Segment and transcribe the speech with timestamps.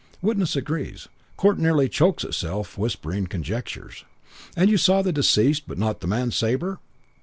[0.19, 1.09] Witness agrees.
[1.37, 4.03] Court nearly chokes itself whispering conjectures.
[4.57, 6.79] 'And you saw the deceased but not the man Sabre?'